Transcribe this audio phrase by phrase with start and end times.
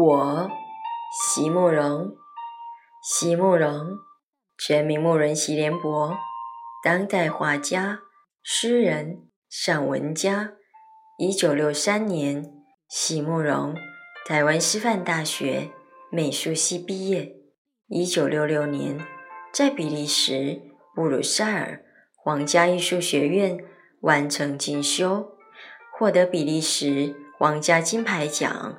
[0.00, 0.48] 我，
[1.10, 2.16] 席慕容，
[3.02, 3.98] 席慕容，
[4.56, 6.16] 全名慕容席联博，
[6.84, 8.00] 当代画家、
[8.42, 10.52] 诗人、散文家。
[11.18, 12.44] 一九六三年，
[12.88, 13.74] 席慕容
[14.24, 15.72] 台湾师范大学
[16.12, 17.34] 美术系毕业。
[17.88, 19.04] 一九六六年，
[19.52, 20.62] 在比利时
[20.94, 21.82] 布鲁塞尔
[22.14, 23.58] 皇家艺术学院
[24.02, 25.32] 完成进修，
[25.98, 28.78] 获得比利时皇家金牌奖。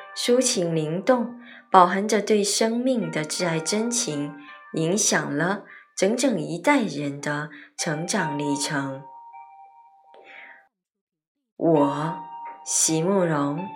[0.15, 1.39] 抒情灵动，
[1.71, 4.35] 饱含着对生命的挚爱真情，
[4.73, 5.63] 影响了
[5.97, 9.03] 整整一代人的成长历程。
[11.55, 12.19] 我，
[12.65, 13.67] 席慕容，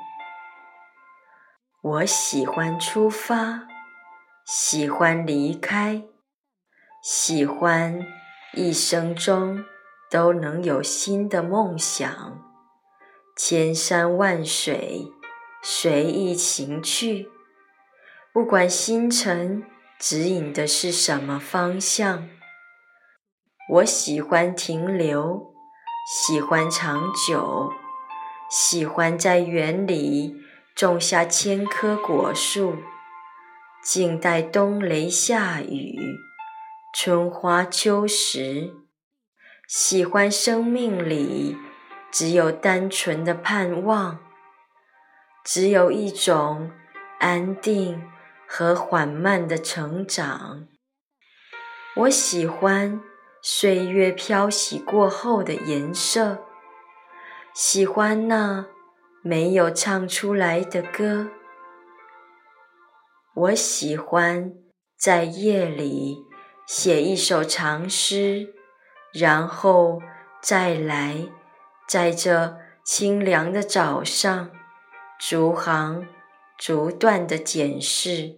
[1.81, 3.67] 我喜欢出发，
[4.45, 6.03] 喜欢离开，
[7.01, 8.05] 喜欢
[8.53, 9.63] 一生中
[10.11, 12.41] 都能有新的梦想，
[13.37, 15.14] 千山万水。
[15.67, 17.27] 随意行去，
[18.31, 19.63] 不管星辰
[19.97, 22.29] 指引的是什么方向。
[23.69, 25.55] 我喜欢停留，
[26.07, 27.71] 喜欢长久，
[28.47, 30.35] 喜欢在园里
[30.75, 32.75] 种下千棵果树，
[33.83, 35.97] 静待冬雷夏雨，
[36.93, 38.71] 春花秋实。
[39.67, 41.57] 喜欢生命里
[42.11, 44.24] 只有单纯的盼望。
[45.45, 46.71] 只有一种
[47.19, 48.01] 安定
[48.47, 50.67] 和缓慢的成长。
[51.97, 52.99] 我喜欢
[53.43, 56.39] 岁月漂洗过后的颜色，
[57.53, 58.65] 喜欢那
[59.21, 61.27] 没有唱出来的歌。
[63.35, 64.51] 我喜欢
[64.97, 66.25] 在夜里
[66.65, 68.55] 写一首长诗，
[69.13, 70.01] 然后
[70.41, 71.27] 再来
[71.87, 74.49] 在这清凉的早上。
[75.19, 76.07] 逐行
[76.57, 78.35] 逐段的检视，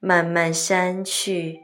[0.00, 1.60] 慢慢删去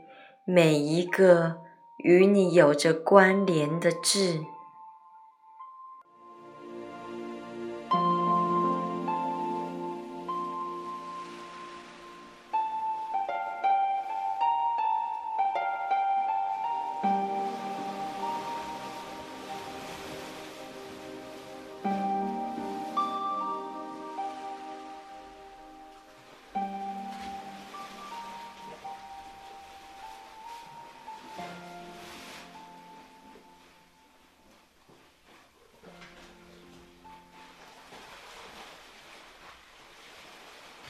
[0.46, 1.58] 每一个
[1.98, 4.40] 与你有着关联的字。